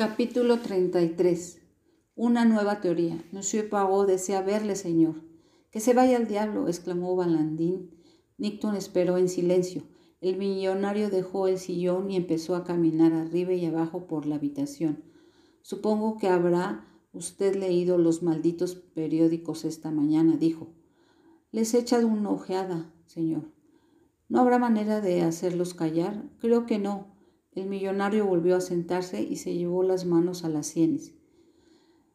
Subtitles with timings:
[0.00, 1.60] Capítulo 33.
[2.16, 3.22] Una nueva teoría.
[3.32, 5.16] Monsieur Poirot desea verle, señor.
[5.70, 7.90] Que se vaya al diablo, exclamó Balandín.
[8.38, 9.82] Nicton esperó en silencio.
[10.22, 15.04] El millonario dejó el sillón y empezó a caminar arriba y abajo por la habitación.
[15.60, 20.68] Supongo que habrá usted leído los malditos periódicos esta mañana, dijo.
[21.52, 23.52] Les he echado una ojeada, señor.
[24.30, 26.24] ¿No habrá manera de hacerlos callar?
[26.38, 27.19] Creo que no.
[27.52, 31.14] El millonario volvió a sentarse y se llevó las manos a las sienes.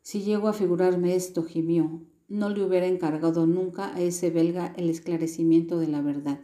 [0.00, 4.88] Si llego a figurarme esto, gimió, no le hubiera encargado nunca a ese belga el
[4.88, 6.40] esclarecimiento de la verdad.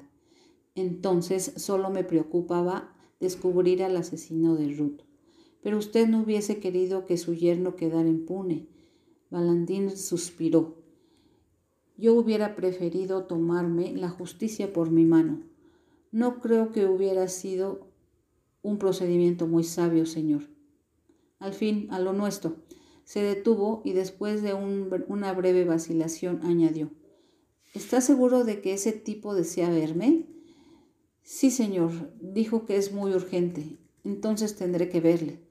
[0.74, 5.00] Entonces solo me preocupaba descubrir al asesino de Ruth.
[5.62, 8.68] Pero usted no hubiese querido que su yerno quedara impune.
[9.30, 10.76] Valentín suspiró.
[11.96, 15.42] Yo hubiera preferido tomarme la justicia por mi mano.
[16.12, 17.93] No creo que hubiera sido
[18.64, 20.48] un procedimiento muy sabio, señor.
[21.38, 22.56] Al fin, a lo nuestro.
[23.04, 26.90] Se detuvo y después de una breve vacilación añadió.
[27.74, 30.26] ¿Está seguro de que ese tipo desea verme?
[31.22, 31.92] Sí, señor.
[32.20, 33.78] Dijo que es muy urgente.
[34.02, 35.46] Entonces tendré que verle.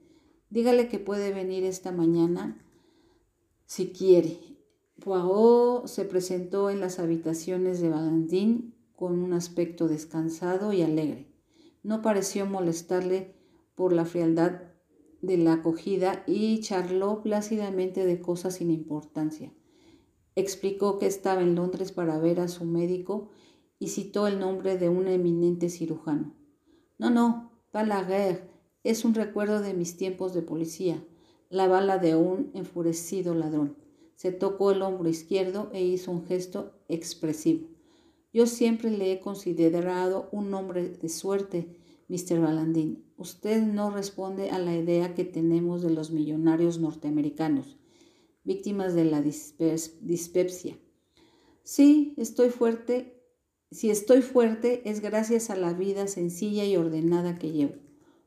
[0.50, 2.66] Dígale que puede venir esta mañana
[3.64, 4.40] si quiere.
[5.00, 11.33] Poirot se presentó en las habitaciones de Valentín con un aspecto descansado y alegre
[11.84, 13.36] no pareció molestarle
[13.76, 14.62] por la frialdad
[15.22, 19.52] de la acogida y charló plácidamente de cosas sin importancia.
[20.34, 23.30] Explicó que estaba en Londres para ver a su médico
[23.78, 26.34] y citó el nombre de un eminente cirujano.
[26.98, 28.50] No, no, Balaguer,
[28.82, 31.04] es un recuerdo de mis tiempos de policía,
[31.50, 33.76] la bala de un enfurecido ladrón.
[34.14, 37.68] Se tocó el hombro izquierdo e hizo un gesto expresivo.
[38.34, 42.40] Yo siempre le he considerado un hombre de suerte, Mr.
[42.40, 43.04] Valandín.
[43.16, 47.78] Usted no responde a la idea que tenemos de los millonarios norteamericanos,
[48.42, 50.76] víctimas de la dispepsia.
[51.62, 53.22] Sí, estoy fuerte.
[53.70, 57.76] Si estoy fuerte es gracias a la vida sencilla y ordenada que llevo.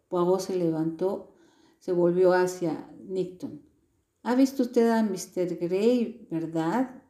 [0.07, 1.33] Poirot se levantó,
[1.79, 3.61] se volvió hacia Nickton.
[4.23, 5.57] ¿Ha visto usted a Mr.
[5.57, 7.03] Gray, verdad?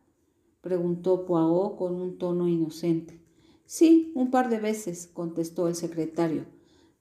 [0.68, 3.22] Preguntó Poirot con un tono inocente.
[3.66, 6.44] Sí, un par de veces, contestó el secretario.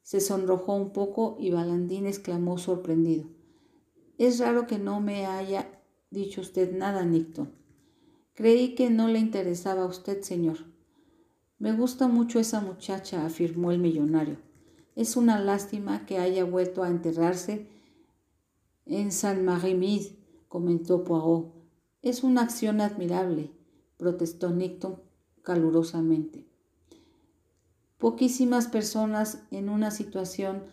[0.02, 3.24] Se sonrojó un poco y Balandín exclamó sorprendido.
[4.18, 5.68] Es raro que no me haya
[6.10, 7.50] dicho usted nada, Nicton.
[8.34, 10.58] Creí que no le interesaba a usted, señor.
[11.58, 14.36] Me gusta mucho esa muchacha, afirmó el millonario.
[14.94, 17.66] Es una lástima que haya vuelto a enterrarse
[18.84, 20.02] en San Marimid,
[20.46, 21.52] comentó Poirot.
[22.02, 23.50] Es una acción admirable,
[23.96, 25.00] protestó Nicton
[25.42, 26.46] calurosamente.
[27.98, 30.64] Poquísimas personas en una situación,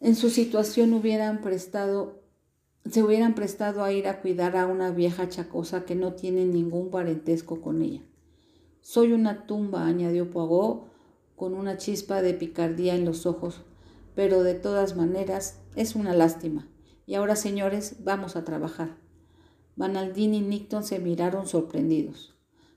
[0.00, 2.22] en su situación hubieran prestado,
[2.90, 6.90] se hubieran prestado a ir a cuidar a una vieja chacosa que no tiene ningún
[6.90, 8.02] parentesco con ella.
[8.80, 10.92] Soy una tumba, añadió Poirot
[11.36, 13.62] con una chispa de picardía en los ojos,
[14.14, 16.68] pero de todas maneras es una lástima.
[17.06, 19.03] Y ahora, señores, vamos a trabajar.
[19.76, 22.34] Banaldini y Nicton se miraron sorprendidos.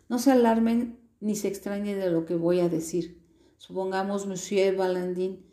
[0.10, 3.22] No se alarmen ni se extrañen de lo que voy a decir.
[3.58, 5.44] Supongamos, Monsieur Valandin,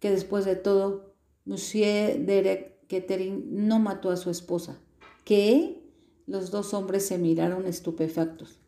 [0.00, 1.14] que después de todo,
[1.44, 4.80] Monsieur Derek Kettering no mató a su esposa.
[5.24, 5.82] ¿Qué?
[6.26, 8.60] Los dos hombres se miraron estupefactos.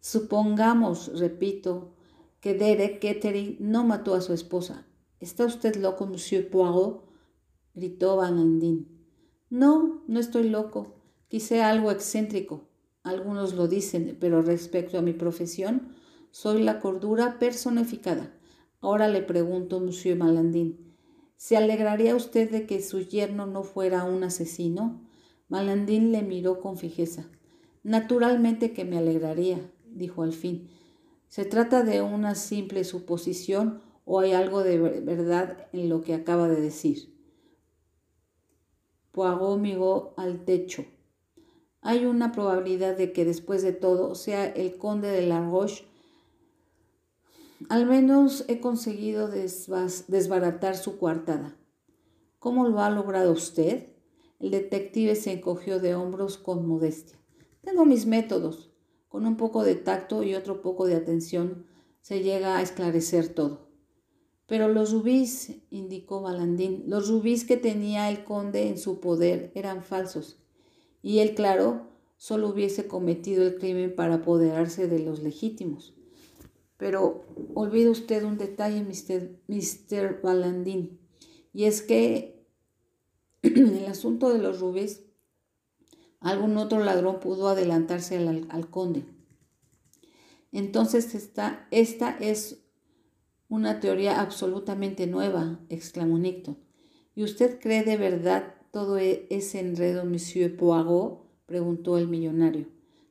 [0.00, 1.94] Supongamos, repito,
[2.40, 4.86] que Derek Kettering no mató a su esposa.
[5.20, 7.04] ¿Está usted loco, Monsieur Poirot?
[7.74, 8.88] gritó Valandin.
[9.48, 11.01] No, no estoy loco.
[11.32, 12.68] Quise algo excéntrico.
[13.04, 15.88] Algunos lo dicen, pero respecto a mi profesión,
[16.30, 18.34] soy la cordura personificada.
[18.82, 20.94] Ahora le pregunto, Monsieur Malandín,
[21.38, 25.08] ¿se alegraría usted de que su yerno no fuera un asesino?
[25.48, 27.30] Malandín le miró con fijeza.
[27.82, 30.68] Naturalmente que me alegraría, dijo al fin.
[31.28, 36.46] ¿Se trata de una simple suposición o hay algo de verdad en lo que acaba
[36.50, 37.16] de decir?
[39.12, 40.84] Poirot miró al techo
[41.84, 45.84] hay una probabilidad de que después de todo sea el conde de la Roche.
[47.68, 51.56] Al menos he conseguido desbaratar su coartada.
[52.38, 53.88] ¿Cómo lo ha logrado usted?
[54.38, 57.18] El detective se encogió de hombros con modestia.
[57.62, 58.70] Tengo mis métodos.
[59.08, 61.66] Con un poco de tacto y otro poco de atención
[62.00, 63.68] se llega a esclarecer todo.
[64.46, 69.82] Pero los rubíes, indicó Balandín, los rubíes que tenía el conde en su poder eran
[69.82, 70.41] falsos
[71.02, 75.94] y él, claro, solo hubiese cometido el crimen para apoderarse de los legítimos.
[76.76, 79.40] Pero olvida usted un detalle, Mr.
[79.48, 80.20] Mr.
[81.52, 82.46] Y es que
[83.42, 85.02] en el asunto de los rubíes,
[86.20, 89.04] algún otro ladrón pudo adelantarse al, conde.
[90.52, 92.64] Entonces esta, esta es
[93.48, 96.56] una teoría absolutamente nueva, exclamó Nicton.
[97.14, 101.22] ¿Y usted cree de verdad todo e-, ese enredo, Monsieur Poirot?
[101.46, 102.66] preguntó el millonario.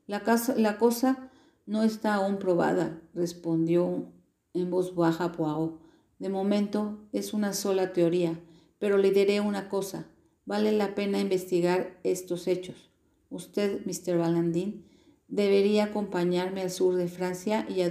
[0.07, 0.23] La,
[0.57, 1.31] la cosa
[1.65, 4.11] no está aún probada, respondió
[4.53, 5.79] en voz baja Poirot.
[6.19, 8.37] De momento es una sola teoría,
[8.79, 10.07] pero le diré una cosa.
[10.45, 12.89] Vale la pena investigar estos hechos.
[13.29, 14.17] Usted, Mr.
[14.17, 14.85] Valandín,
[15.27, 17.81] debería acompañarme al sur de Francia y,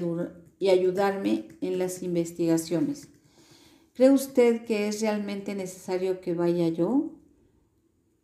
[0.58, 3.08] y ayudarme en las investigaciones.
[3.94, 7.19] ¿Cree usted que es realmente necesario que vaya yo?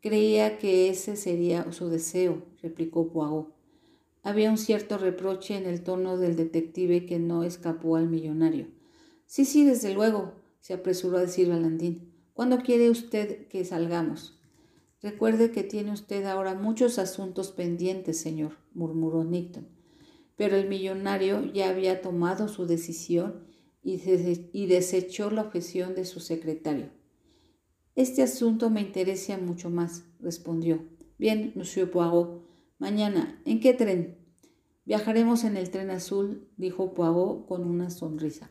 [0.07, 3.53] Creía que ese sería su deseo, replicó Poirot.
[4.23, 8.69] Había un cierto reproche en el tono del detective que no escapó al millonario.
[9.25, 12.13] Sí, sí, desde luego, se apresuró a decir Valandín.
[12.35, 14.39] ¿Cuándo quiere usted que salgamos?
[15.03, 19.67] Recuerde que tiene usted ahora muchos asuntos pendientes, señor, murmuró Nicton.
[20.37, 23.45] Pero el millonario ya había tomado su decisión
[23.83, 26.91] y, desechó la objeción de su secretario.
[27.97, 30.85] Este asunto me interesa mucho más, respondió.
[31.17, 32.47] Bien, monsieur Poirot.
[32.79, 34.19] Mañana, ¿en qué tren?
[34.85, 38.51] Viajaremos en el tren azul, dijo Poirot con una sonrisa.